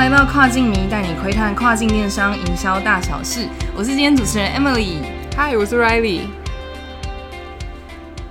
[0.00, 3.46] 来到跨境迷，带你窥探跨境电商营销大小事。
[3.76, 5.02] 我是今天主持人 Emily。
[5.36, 6.22] 嗨，我是 Riley。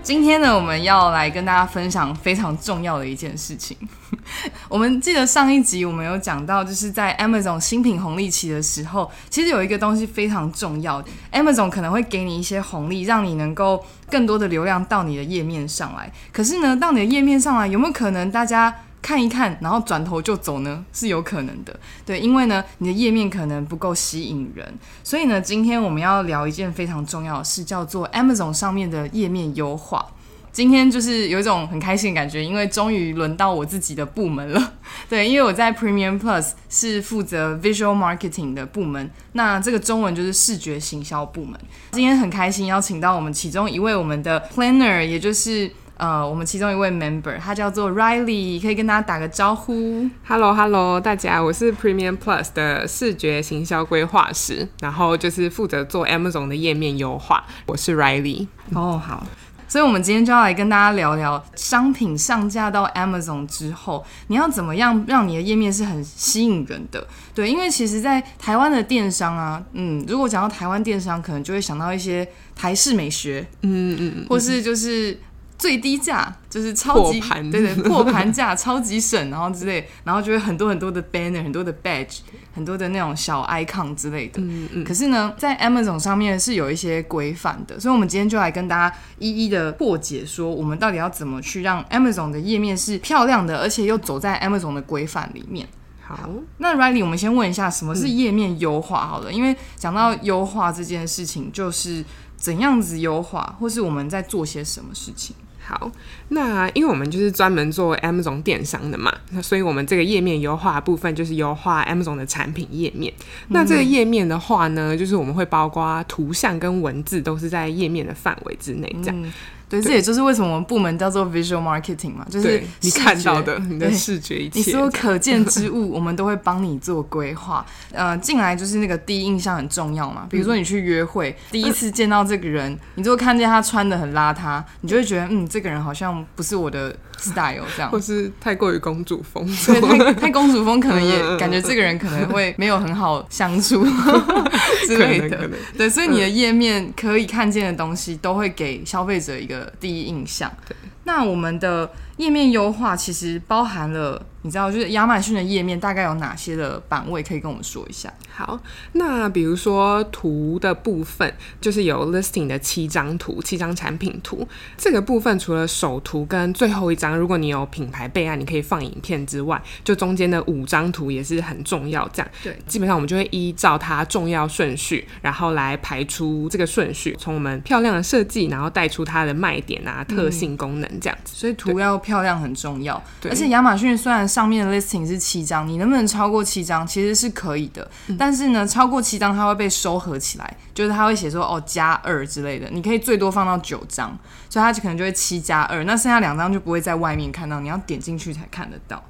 [0.01, 3.77] 今天呢，我们要来跟大家分享非常重要的一件事情。
[4.67, 16.11] 我们记得上一集我们有讲到，就是在 Amazon 新品红利期的时候，其实有一个东西非常重要，Amazon 可能会给你一些红利，让你能够更多的流量到你的页面上来。
[16.33, 18.73] 可是呢，到你的页面上来，有没有可能大家？
[19.01, 21.79] 看一看，然后转头就走呢，是有可能的。
[22.05, 30.05] 对，因为呢，你的页面可能不够吸引人，所以呢，今天我们要聊一件非常重要的事，叫做 Amazon 上面的页面优化。
[30.51, 34.73] 今天就是有一种很开心的感觉，因为终于轮到我自己的部门了。
[35.07, 41.57] 对，因为我在 Premium Plus 是负责 Visual Marketing 的部门，那这个中文就是视觉行销部门。
[41.91, 45.71] 今天很开心邀请到我们其中一位我们的 Planner，也就是。
[45.99, 50.09] 呃，我们其中一位 member，他叫做 Riley，可以跟大家打个招呼。
[50.25, 57.43] Hello，Hello，大家，我是 Premium Plus 的视觉行销规划师，然后就是负责做 Amazon 的页面优化。
[57.65, 58.47] 我是 Riley。
[58.73, 59.27] 哦，好，
[59.67, 67.05] 所以我们今天就要来跟大家聊聊，商品上架到 Amazon 之后，你要怎么样让你的页面是很吸引人的？
[67.35, 72.25] 对，因为其实，在台湾的电商啊，嗯，如果讲到台湾电商，可能就会想到一些
[72.55, 75.19] 台式美学，嗯嗯嗯，或是就是。
[75.59, 77.19] 最低价就是超级
[77.51, 82.19] 对对破盘价超级省，然后之类，然后就会很多很多的 banner，很多的 badge，
[82.53, 84.41] 很多的那种小 icon 之类的。
[84.41, 84.83] 嗯嗯。
[84.85, 95.67] 可是呢，在 Amazon 上面是有一些规范的，所以我们今天就来跟大家一一的破解，说我们到底要怎么去让 Amazon 的页面是漂亮的，而且又走在 Amazon 的规范里面。
[96.01, 96.17] 好，
[96.57, 99.05] 那 Riley，我们先问一下，什么是页面优化？
[99.05, 102.03] 好了，因为讲到优化这件事情，就是
[102.37, 105.35] 怎样子优化，或是我们在做些什么事情。
[105.69, 105.91] 好，
[106.29, 113.13] 那因为我们就是专门做 Amazon 电商的嘛，那所以我们这个页面优化部分就是优化 Amazon 的产品页面。
[113.49, 119.33] 那这个页面的话呢，就是我们会包括图像跟文字都是在页面的范围之内，这样。
[119.69, 127.63] 对，这也就是为什么我们部门叫做 visual marketing 嘛，就是你看到的你的视觉一切，你所有可见之物，我们都会帮你做规划。
[127.91, 130.25] 呃，进来就是那个第一印象很重要嘛。
[130.27, 143.85] 比如说你去约会，第一次见到这个人，你就会看见他穿的很邋遢，你就会觉得，嗯，这个人好像不是我的 style 这样，或是太过于公主风， 对，太太公主风，可能也感觉这个人可能会没有很好相处
[144.87, 145.47] 之类的。
[145.77, 149.58] 对，所以你的页面可以看见的东西，都会给消费者一个。
[149.79, 151.89] 第一印象，对，那我们的。
[152.19, 158.13] 页面优化其实包含了，你知道，就是亚马逊的页面大概有哪些的版位，可以跟我们说一下。
[158.29, 158.59] 好，
[158.91, 164.45] 那比如说图的部分，就是有 listing 的七张图，七张产品图。
[164.77, 172.05] 这个部分除了首图跟最后一张，如果你有品牌备案，你可以放影片之外，就中间的五张图也是很重要。
[172.09, 181.33] 这样，对，基本上我们就会依照它重要顺序，然后来排出这个顺序，从我们漂亮的设计，然后带出它的卖点啊、特性、功能这样子。
[181.33, 181.97] 所以图要。
[182.09, 187.87] 漂亮很重要，而且亚马逊虽然上面的 listing 是七张，你能不能超过七张其实是可以的，
[188.17, 194.17] 但是呢，超过七张它会被收合起来，就是它会写说哦加二之类的，你可以最多放到九张，
[194.49, 199.03] 所以它就可能就会七加二，那剩下两张就不会在外面看到，你要点进去才看得到。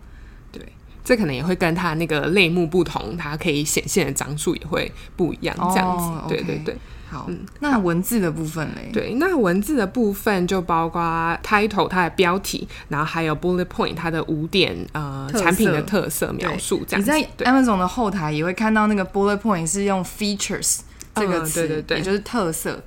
[0.52, 0.62] 对，
[1.06, 6.28] 这可能也会跟它那个类目不同，它可以显现的张数也会不一样，这样子。
[6.28, 6.78] 对对对。
[7.10, 7.28] 好，
[7.60, 8.92] 那文字的部分嘞？
[8.94, 11.02] 对，那文字的部分就包括
[11.44, 16.84] title 它的标题，然后还有 bullet point 它的五点呃产品的特色描述。
[16.88, 20.82] 这样，你在 Amazon 的后台也会看到那个 bullet point 是用 features
[21.16, 22.80] 这个词，对对对，也就是特色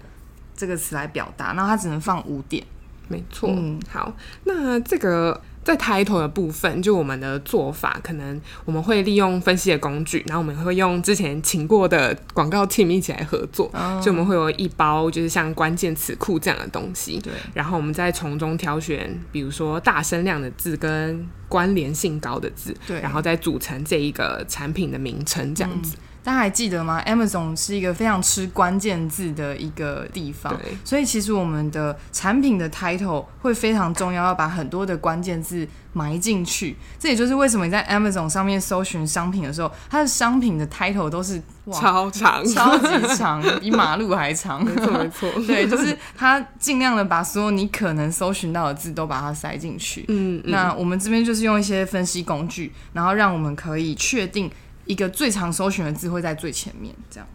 [0.57, 2.65] 这个词来表达，然后它只能放五点。
[3.09, 3.51] 没错。
[3.53, 4.13] 嗯，好，
[4.45, 5.41] 那这个。
[5.65, 13.71] 在 title 的部分，就我们的做法，可能我们会利用分析的工具，然后我们会用之前请过的广告 team 一起来合作，
[14.03, 25.97] 就我们会有一包就是像关键词库这样的东西，对，然后我们再从中挑选，比如说大声量的字跟关联性高的字，对，然后再组成这一个产品的名称这样子。
[26.25, 36.77] 大家还记得吗？Amazon 是一个非常吃关键字的一个地方，所以其实我们的产品的 title 会非常重要，要把很多的关键字埋进去。
[36.99, 41.43] 这也就是为什么你在 Amazon 上面搜寻商品的时候，它的商品的 title 都是
[41.73, 44.65] 超长、超级长，比马路还长。
[44.65, 45.29] 没错，没错。
[45.45, 50.05] 对，就是它尽量的把所有你可能搜寻到的字都把它塞进去。
[50.07, 54.49] 嗯，那我们这边就是用一些分析工具，然后让我们可以确定。
[54.87, 57.29] 一个最常搜寻的字会在最前面，这样。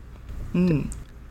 [0.54, 0.84] 嗯，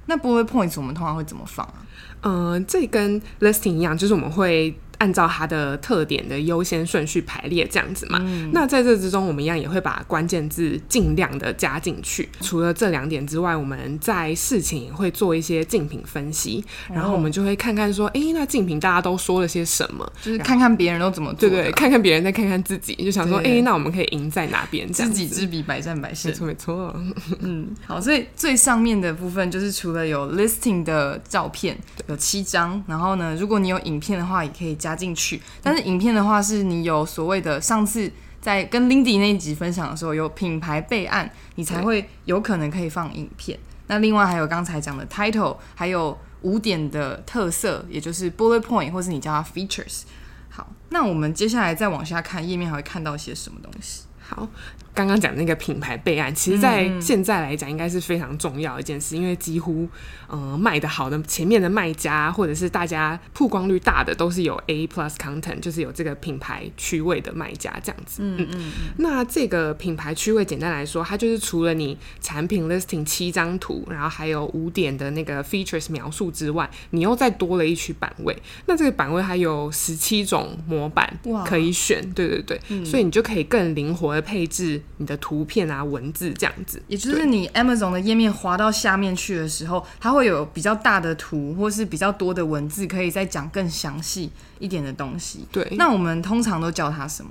[0.07, 1.87] 那 bullet points 我们通常会怎么放啊？
[2.23, 8.19] 嗯，这跟 listing 一样，就是我们会按照它的特点的优先顺序排列这样子嘛。
[8.23, 12.29] 嗯那在这之中，我们一样也会把关键字尽量的加进去。
[12.41, 20.11] 除了这两点之外，我们在事情也会做一些竞品分析，然后我们就会看看说，哎，那竞品大家都说了些什么？
[20.23, 24.91] 就是看看别人都怎么做的，对对，看看别人，再看看自己，就想说，对诶，那我们可以赢在哪边？
[24.93, 25.27] 知己。
[25.29, 26.37] 知彼，百战百胜没。
[26.37, 26.95] 错没错，
[27.41, 31.77] 嗯，好，所以最上面的部分就是除了有 listing 的照片，
[32.09, 35.41] 有七张，然后呢，如果你有影片的话，也可以加进去。
[35.63, 43.59] 但是影片的话，是你有所谓的上次在跟 Lindy 那一集分享的时候，有品牌备案，你才会有可能可以放影片。
[43.89, 50.03] 那另外还有刚才讲的 title，还有五点的特色，也就是 bullet point，或是你叫它 features。
[50.49, 54.03] 好，那我们接下来再往下看，页面还会看到些什么东西？
[54.21, 54.49] 好，
[54.97, 59.87] 刚刚讲那个品牌备案，其实，在现在来讲，应该是非常重要的一件事，因为几乎，
[60.27, 68.23] 呃，卖的好的前面的卖家，或者是大家曝光率大的，都是有 A plus content，就是有这个品牌区位的卖家这样子。
[68.23, 68.73] 嗯嗯。
[68.97, 78.35] 那这个品牌区位，简单来说，它就是除了你产品 listing 七张图，然后还有五点的那个 features 描述之外，你又再多了一区版位。
[78.65, 86.83] 那这个版位还有十七种模板可以选，对对对，所以你就可以更灵活的配置你的图片啊、文字这样子。
[86.89, 95.47] 也就是你 Amazon 的页面滑到下面去的时候，它会有比较大的图，或是比较多的文字，可以再讲更详细一点的东西。
[95.53, 97.31] 对，那我们通常都叫它什么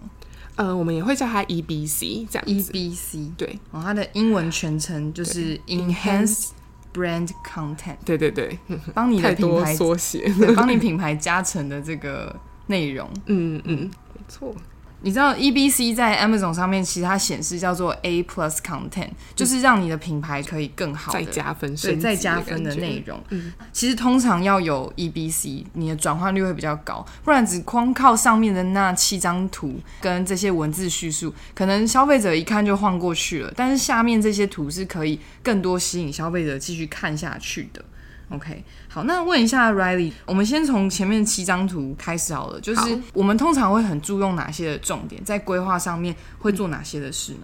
[0.58, 3.32] 呃，我们也会叫它 EBC 这样 EBC。
[3.36, 6.50] 对哦，它的英文全称就是 Enhanced
[6.94, 10.34] Brand Content，对对对，嗯帮你的品牌，缩写。
[10.40, 12.34] 对，帮你品牌加成的这个
[12.68, 13.10] 内容。
[13.26, 14.56] 嗯嗯，没错。
[15.06, 23.22] 你知道 EBC 在 Amazon 上面，其实它显示叫做 A Plus Content，就是让你的品牌可以更好的再加分对，再加分的内容。
[23.30, 33.54] 嗯其实通常要有 EBC，你的转换率会比较高，不然只光靠上面的那七张图跟这些文字叙述，可能消费者一看就晃过去了。
[33.56, 37.86] 但是下面这些图是可以更多吸引消费者继续看下去的。
[38.30, 47.40] OK，好，那问一下 Riley，我们先从前面七张图开始好了，就是我们通常会很注重哪些的重点，在规划上面会做哪些的事呢？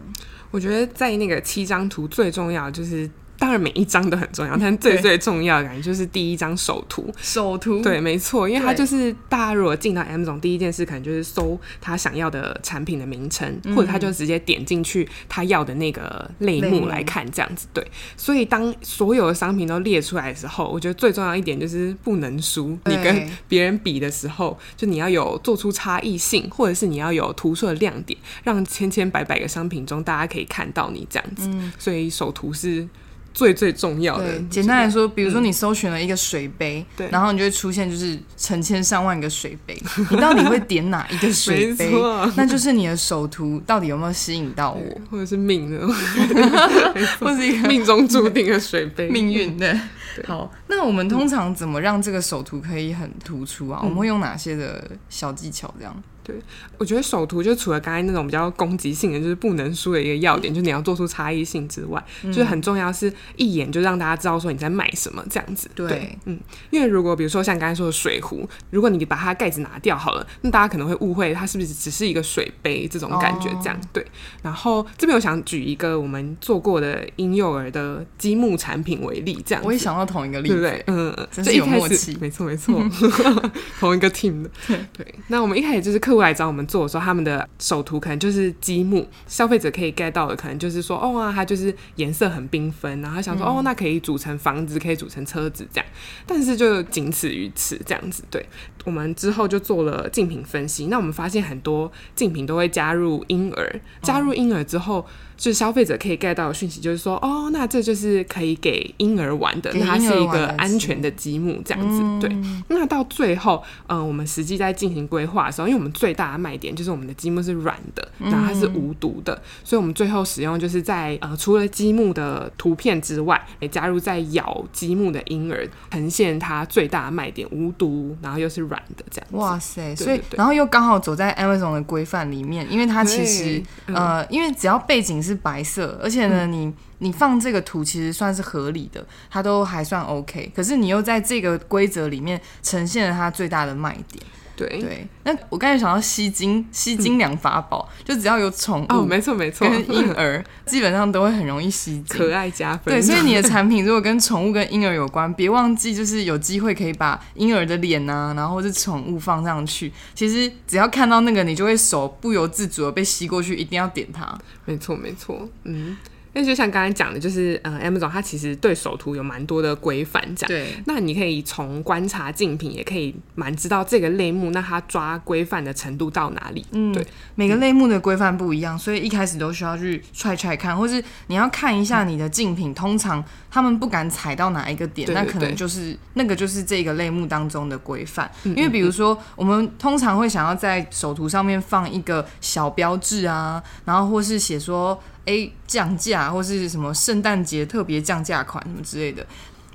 [0.51, 3.09] 我觉得在那个七张图最重要就是。
[3.41, 7.11] 当然每一张都很重要，但最最重要的感觉就是第一张首图。
[7.19, 17.65] 首图，对，没错，因为它就是大家如果进到 Amazon，第一件事可能就是搜他想要的产品的名称，或者他就直接点进去他要的那个类目来看，这样子。
[17.73, 17.83] 对，
[18.15, 22.77] 所以当所有的商品都列出来的时候，我觉得最重要一点就是不能输。
[22.85, 31.49] 你跟别人比的时候，就你要有做出差异性，或者是你要有突出的亮点，让千千百百个商品中大家可以看到你这样子。
[31.79, 32.87] 所以首图是
[33.33, 34.39] 最最重要的，。
[34.49, 41.91] 简单来说，比如嗯说你搜寻了一个水杯，对然后你就会出现就是成千上万个水杯，你到底会点哪一个水杯？
[42.35, 45.87] 那就是你的首图到底有没有吸引到我，或者是命的，
[47.19, 49.77] 或是一个 命中注定的水杯，命运的。
[50.25, 53.79] 好，那我们通常怎么让这个首图可以很突出嗯啊？
[53.83, 55.73] 我们会用哪些的小技巧？
[55.77, 56.35] 这样对
[56.77, 65.67] 我觉得首图就除了刚才那种比较攻击性的，就是不能输的一个要点，就是你要做出差异性之外，就是很重要是一眼就让大家知道说你在卖什么这样子。
[65.73, 73.75] 对嗯，因为如果比如说像刚才说的水壶，如果你把它盖子拿掉好了，那大家可能会误会它是不是只是一个水杯这种感觉这样。
[73.91, 74.05] 对，
[74.43, 80.83] 然后这边我想举一个我们做过的婴幼儿的积木产品为例，这样子我也想到同一个例子，对不对？
[80.87, 82.81] 嗯，嗯真是有就一开始默契没错没错，
[83.79, 84.49] 同一个 team 的。
[84.97, 95.85] 对，那我们一开始就是客户来找我们做的时候，他们的首图可能就是积木，消费者可以 get 到的，可能就是说，哦啊，它就是颜色很缤纷，然后他想说，哦，那可以组成房子，可以组成车子这样，
[96.25, 98.23] 但是就仅此于此这样子。
[98.29, 98.45] 对，
[98.85, 105.05] 我们之后就做了竞品分析，那我们发现很多竞品都会加入婴儿，加入婴儿之后。
[105.37, 112.27] 就是消费者可以 get 到的讯息，就是说，哦，那这就是可以给婴儿玩的，那它是一个安全的积木这样子。
[112.27, 112.35] 对，
[112.67, 129.35] 那到最后，嗯、我们实际在进行规划的时候，因为我们最大的卖点就是我们的积木是软的，然后它是无毒的，所以我们最后使用就是在呃除了积木的图片之外，也加入在咬积木的婴儿，呈现它最大的卖点，无毒，然后又是软的这样子。
[129.37, 129.95] 哇塞！
[129.95, 140.51] 所以然后又刚好走在 Amazon 的规范里面，因为它其实嗯呃，因为只要背景是白色，而且呢，你你放这个图其实算是合理的，它都还算 OK。
[140.55, 144.23] 可是你又在这个规则里面呈现了它最大的卖点。
[144.53, 152.05] 对对，那我刚才想到吸金，吸金两法宝，就只要有宠哦，物没错没错，跟婴儿， 基本上都会很容易吸金。
[152.05, 152.93] 可爱加分。
[152.93, 159.91] 对，所以你的产品如果跟宠物跟婴儿有关，别忘记就是有机会可以把婴儿的脸啊，然后是宠物放上去。
[160.13, 164.37] 其实只要看到那个，你就会手不由自主的被吸过去，一定要点它。
[164.65, 165.97] 没错没错，嗯。
[166.33, 170.47] 那就像刚才讲的，就是呃，Amazon 它其实对首图有蛮多的规范，这样。
[170.47, 170.81] 对。
[170.85, 176.65] 那你可以从观察竞品，也可以蛮知道这个类目，那它抓规范的程度到哪里。
[176.71, 177.05] 嗯，对。
[177.35, 188.31] 每个类目的规范不一样，所以一开始都需要去踹踹看，或是你要看一下你的竞品，通常他们不敢踩到哪一个点，那可能就是那个就是这个类目当中的规范。
[188.45, 194.97] 因为比如说，我们通常会想要在首图上面放一个小标志啊，然后或是写说。
[195.25, 199.25] 哎，降价或是什么圣诞节特别降价款什么之类的，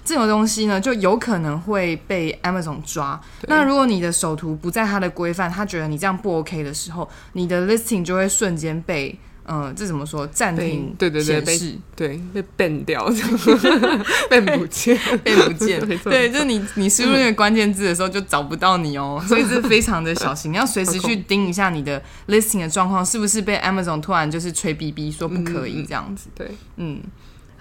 [0.04, 3.20] 这种东西呢，就有可能会被 Amazon 抓。
[3.48, 10.26] 那如果你的首图不在它的规范，他觉得你这样不 OK 的时候，你的 listing 就会瞬间被，嗯，这怎么说？
[10.26, 11.58] 暂停，对对对，被
[11.94, 13.08] 对被 ban 掉
[14.28, 15.80] ，ban 不见，ban 不见。
[16.04, 26.28] 对，就是你你输入那个关键字的时候就找不到你哦， 所以这非常的小心，你要随时去盯一下你的 listing 的状况是不是被 Amazon 突然就是吹逼逼说不可以这样子。
[26.34, 27.00] 对，嗯。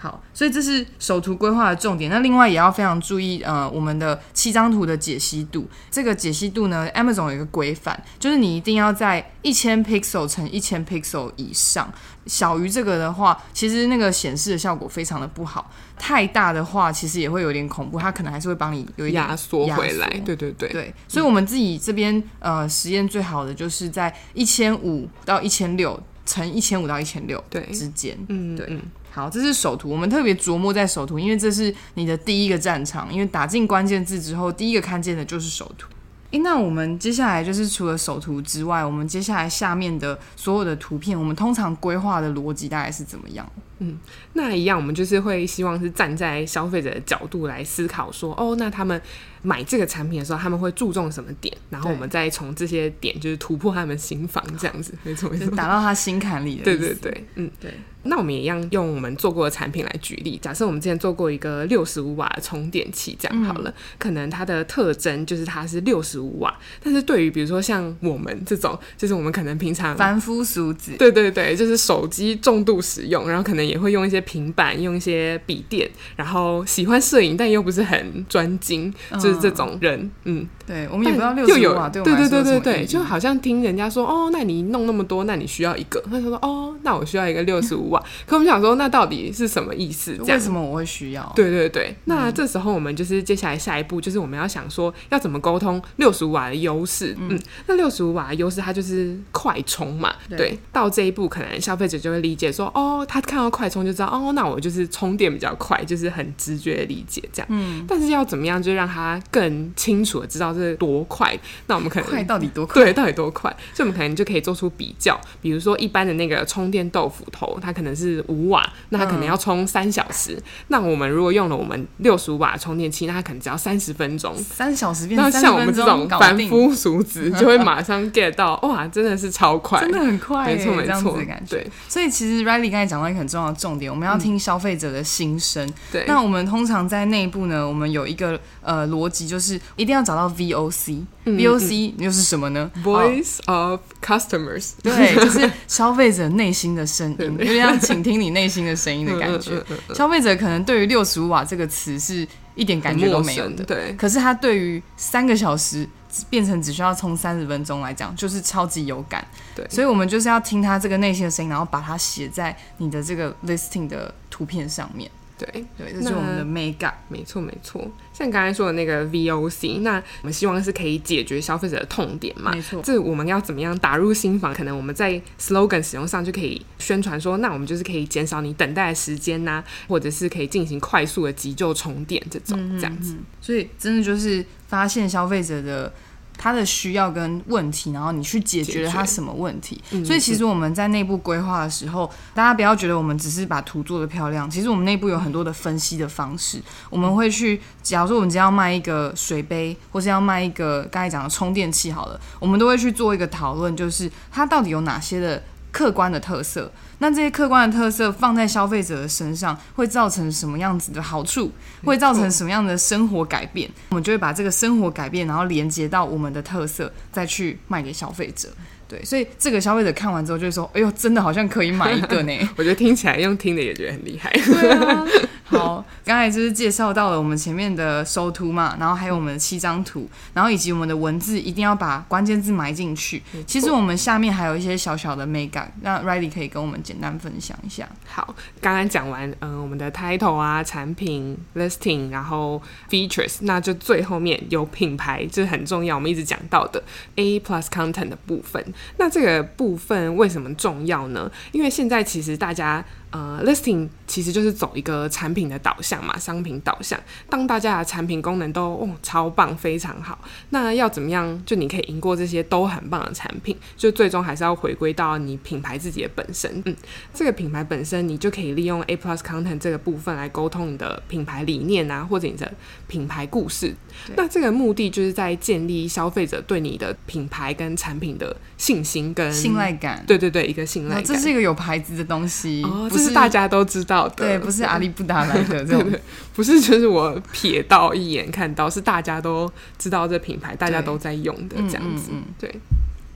[0.05, 2.12] 好，所以这是首图规划的重点。
[2.12, 5.67] 那另外也要非常注意，呃，我们的七张图的解析度。
[5.89, 11.91] 这个解析度呢，Amazon 有一个规范，就是你一定要在一千 pixel 乘一千 pixel 以上。
[12.27, 15.71] 小于这个的话，其实那个显示的效果非常的不好。
[15.97, 20.07] 太大的话，其实也会有点恐怖，它可能还是会帮你有一点压缩回来。
[20.25, 28.17] 对对对对，所以我们自己这边呃实验最好的就是在一千五到一千六乘一千五到一千六对之间。
[28.29, 28.79] 嗯，对。
[29.15, 35.88] 好，这是首图，我们特别琢磨在首图，因为这是你的第一个战场，因为打进关键字之后，第一个看见的就是首图。
[36.31, 43.50] 诶，那我们接下来就是除了首图之外，我们接下来下面的所有的图片，我们通常规划的逻辑大概是怎么样？
[43.79, 43.98] 嗯，
[44.34, 49.00] 那一样，我们就是会希望是站在消费者的角度来思考，说哦，那他们
[49.41, 51.55] 买这个产品的时候，他们会注重什么点？
[51.70, 56.63] 然后我们再从这些点，就是突破他们心房，这样子，没 错没错，打到他心坎里的。
[56.63, 57.74] 对对对，嗯对。
[58.08, 60.38] 那我们也一样用我们做过的产品来举例。
[60.39, 66.55] 假设我们之前做过一个六十五瓦的充电器，这样好了，可能它的特征就是它是六十五瓦。
[66.84, 88.03] 但是对于比如说像我们这种，就是我们可能平常凡夫俗子，对对对，就是手机重度使用，然后可能也会用一些平板，用一些笔电，然后喜欢摄影，但又不是很专精，就是这种人，嗯，对，我们也不知道六十五瓦对对对对对，就好像听人家说，哦，那你弄那么多，那你需要一个，那他说，哦，那我需要一个六十五瓦。
[88.25, 90.15] 可我们想说，那到底是什么意思？
[90.27, 91.31] 为什么我会需要？
[91.36, 97.15] 对对对，那这时候我们就是接下来下一步，就是我们要想说要怎么沟通六十五瓦的优势。
[97.19, 100.13] 嗯，那六十五瓦的优势它就是快充嘛。
[100.29, 107.47] 对，到这一步可能消费者就会理解说，哦，他看到快充就知道，哦，那我就是充电比较快，就是很直觉的理解这样。
[107.50, 111.38] 嗯，但是要怎么样就让他更清楚的知道这多快？
[111.67, 112.83] 那我们可能快到底多快？
[112.83, 113.50] 对，到底多快？
[113.74, 120.38] 所以我们可能就可以做出比较，比如说一般的那个充电豆腐头，它可能是五瓦，那它可能要充三小时。
[120.67, 124.35] 那我们如果用了我们六十五瓦充电器，那它可能只要三十分钟。
[124.35, 131.57] 三小时变那像我们这种凡夫俗子，就会马上 get 到，哇，真的是超快， 真的很快，没错没错的感觉。
[131.57, 135.67] 对，所以其实 Riley 刚才讲到一个很重要的重点，我们要听消费者的心声。
[135.91, 141.03] 对，那我们通常在内部呢，我们有一个呃逻辑，就是一定要找到 VOC。
[141.25, 144.71] VOC 又是什么呢？Voice of Customers。
[144.83, 149.63] 对，就是消费者内心的声音，有点像倾听你内心的声音的感觉。
[149.95, 153.93] 消费者可能对于六十五瓦这个词是一点感觉都没有的，对。
[153.97, 155.87] 可是他对于三个小时
[156.29, 159.25] 变成只需要充三十分钟来讲，就是超级有感。
[159.55, 165.10] 对，所以我们就是要听他这个内心的声音，然后把它写在你的这个 listing 的图片上面。
[165.38, 167.86] 对对，这是我们的 mega，没错没错。
[168.13, 172.53] 像刚才说的那个 VOC，那我们希望是可以解决消费者的痛点嘛？
[172.53, 172.81] 没错。
[172.81, 174.53] 这我们要怎么样打入心房？
[174.53, 183.17] 可能我们在 slogan 使用上就可以宣传说，那我们就是可以减少你等待的时间呐，或者是可以进行快速的急救充电这种这样子。
[183.41, 185.91] 所以真的就是发现消费者的。
[186.37, 189.81] 他的需要跟问题，然后你去解决了他什么问题。
[190.03, 196.61] 所以其实我们在内部规划的时候，大家不要觉得我们只是把图做的漂亮，其实我们内部有很多的分析的方式。
[196.89, 205.43] 我们会去，假如说我们今天要卖一个水杯，或是要卖一个刚才讲的充电器，好了，我们都会去做一个讨论，就是它到底有哪些的。
[205.75, 206.72] 客观的特色。
[207.00, 211.51] 那这些客观的特色放在消费者的身上，会造成什么样子的好处？
[211.84, 213.70] 会造成什么样的生活改变？
[213.89, 218.48] 我们就会把这个生活改变，然后连接到我们的特色，再去卖给消费者。
[218.88, 222.32] 对，所以这个消费者看完之后就会说：“哎呦，真的好像可以买一个呢。
[222.55, 224.32] ”我觉得听起来用听的也觉得很厉害。
[224.32, 225.05] 对啊，
[225.47, 233.21] 好，刚才就是介绍到了我们前面的收图嘛，然后还有我们的七张图，然后以及我们的文字一定要把关键字埋进去。
[233.45, 237.87] 其实我们下面还有一些小小的美感，那 Riley 可以跟我们简单分享一下。
[238.07, 242.59] 好，刚刚讲完，嗯，我们的 title 啊，产品 listing，然后
[242.89, 246.83] features，那就最后面有品牌，这是很重要，我们一直讲到的
[247.17, 248.73] A plus content 的部分。
[248.97, 251.31] 那这个部分为什么重要呢？
[251.51, 252.83] 因为现在其实大家。
[253.15, 257.00] 呃，listing 其实就是走一个产品的导向嘛，商品导向。
[257.29, 260.19] 当大家的产品功能都哦超棒，非常好，
[260.50, 261.41] 那要怎么样？
[261.45, 266.62] 就你可以赢过这些都很棒的产品，就最终还是要回归到你品牌自己的本身。
[266.65, 266.75] 嗯，
[267.13, 272.51] 这个品牌本身，你就可以利用 A plus content 这个部分来沟通你的品牌理念啊，或者你的
[272.88, 273.74] 品牌故事。
[274.17, 280.03] 那这个目的就是在建立消费者对你的品牌跟产品的信心跟信赖感。
[280.05, 281.03] 对对对，一个信赖感。
[281.05, 282.62] 这是一个有牌子的东西。
[282.63, 285.91] 哦，是大家都知道的，对，不是阿里不达来的这种，
[286.35, 292.09] 不是就是我瞥到一眼看到，是大家都知道这品牌，大家都在用的这样子，
[292.39, 292.53] 对，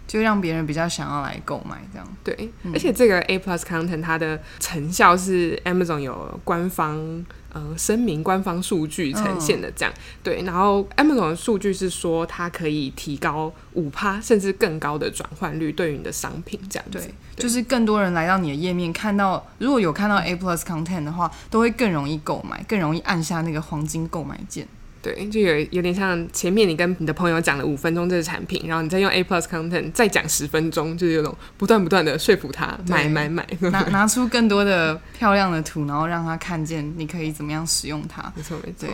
[0.10, 7.24] 就让别人比较想要来购买这样，对，而且这个 A Plus Content 它的成效是 Amazon 有官方。
[7.51, 24.68] 呃，声明官方数据呈现的这样，对，然后 Amazon 的数据是说它可以提高五趴甚至更高的转换率，对于你的商品这样，对，就是更多人来到你的页面，看到如果有看到 A Plus Content 的话，都会更容易购买，更容易按下那个黄金购买键。
[25.01, 38.32] 对，就有有点像前面你跟你的朋友讲了五分钟这个产品，然后你再用 A Plus Content 再讲十分钟，就是有种不断不断的说服他买买买，拿拿出更多的漂亮的图，然后让他看见你可以怎么样使用它。
[38.36, 38.88] 没 错没错。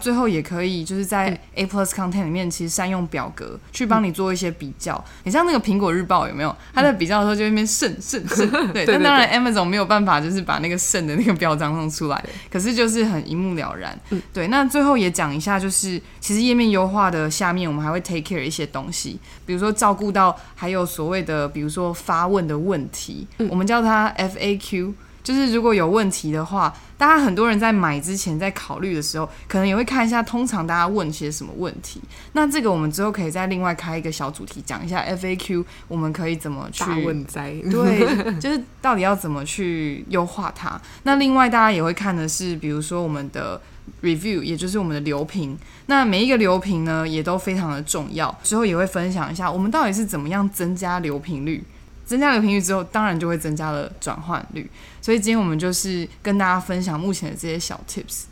[0.00, 5.02] 最后也可以就是在 A Plus Content 里面，其实善用表格去帮你做一些比较。
[5.24, 6.56] 你像那个苹果日报有没有？
[6.72, 8.86] 它在比较的时候就那边剩剩剩，对。
[8.86, 13.98] 但当然 Amazon 没有办法就是把那个剩的那个标章弄出来，可是就是很一目了然。
[14.32, 14.48] 对。
[14.48, 24.94] 那最后也讲一下，就是其实页面优化的下面，我们还会 take care 一些东西，比如说照顾到还有所谓的，比如说发问的问题，我们叫它 FAQ。
[25.30, 32.00] 就是如果有问题的话，大家很多人在买之前在考虑的时候，可能也会看一下，通常大家问些什么问题。
[32.32, 37.54] 那这个我们之后可以再另外开一个小主题讲一下 FAQ，我们可以怎么去问灾？
[37.70, 40.80] 对，就是到底要怎么去优化它。
[41.04, 43.60] 那另外大家也会看的是，比如说我们的
[44.02, 45.56] review，也就是我们的流评。
[45.86, 48.36] 那每一个流评呢，也都非常的重要。
[48.42, 51.62] 之后也会分享一下，我们到底是怎么样增加流评率。
[52.10, 54.68] 增加了频率之后，当然就会增加了转换率。
[55.00, 58.22] 所以今天我们就是跟大家分享目前的这些小 tips。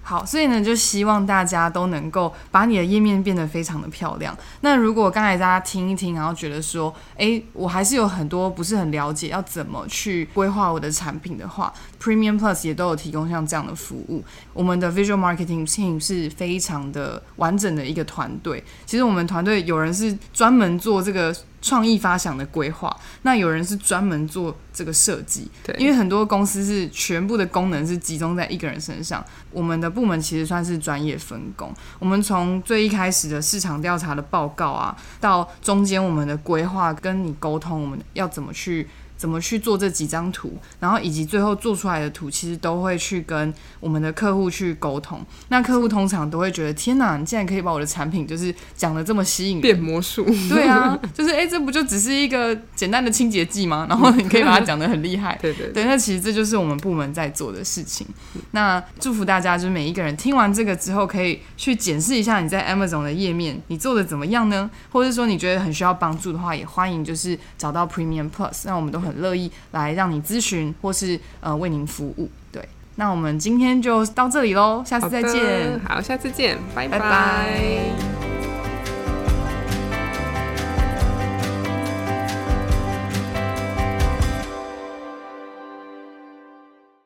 [0.00, 4.34] 好，所以呢，就希望大家都能够把你的页面变得非常的漂亮。
[4.62, 11.70] 那如果刚才大家听一听，然后觉得说，哎，我还是有很多不是很了解要怎么去规划我的产品的话
[12.02, 14.24] ，Premium Plus 也都有提供像这样的服务。
[14.54, 18.64] 我们的 Visual Marketing Team 是非常的完整的一个团队。
[18.86, 21.36] 其实我们团队有人是专门做这个。
[21.66, 29.24] 创意发想的规划，那有人是专门做这个设计，对，因为很多公司是全部的功能是集中在一个人身上。
[29.50, 38.88] 我们的部门其实算是专业分工，我们从最一开始的市场调查的报告啊，到中间我们的规划跟你沟通，我们要怎么去。
[39.16, 45.24] 怎么去做这几张图，然后以及最后做出来的图，其实都会去跟我们的客户去沟通。
[45.48, 50.24] 那客户通常都会觉得：天哪，你竟然可以把我的产品就是讲的这么吸引，变魔术？
[50.50, 53.86] 对啊，就是哎，这不就只是一个简单的清洁剂吗？
[53.88, 55.38] 然后你可以把它讲的很厉害。
[55.40, 58.06] 对对对，那其实这就是我们部门在做的事情。
[58.50, 64.70] 那祝福大家，就是每一个人听完这个之后，可以去检视一下你在 Amazon 的页面，你做的怎么样呢？
[64.92, 69.05] 或者说你觉得很需要帮助的话，也欢迎就是找到 Premium Plus，那我们都。
[69.06, 72.28] 很乐意来让你咨询，或是呃为您服务。
[72.50, 75.80] 对，那我们今天就到这里喽，下次再见。
[75.86, 78.25] 好，下次见，拜拜。